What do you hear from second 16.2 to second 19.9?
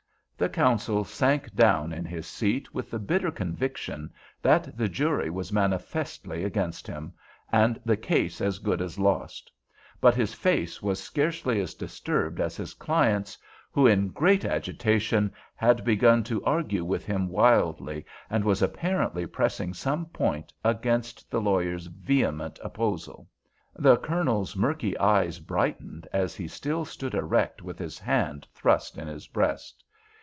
to argue with him wildly, and was apparently pressing